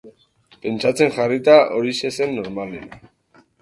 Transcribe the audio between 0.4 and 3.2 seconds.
Pentsatzen jarrita, horixe zen normalena.